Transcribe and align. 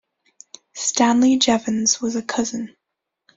Stanley 0.73 1.37
Jevons 1.37 2.01
was 2.01 2.15
a 2.15 2.23
cousin. 2.23 2.75